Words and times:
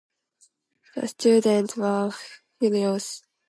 The 0.95 1.07
students 1.07 1.77
were 1.77 2.11
furious. 2.57 3.21